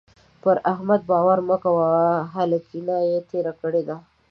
[0.43, 1.85] پر احمد باور مه کوئ؛
[2.35, 3.97] هلکينه يې تېره کړې ده.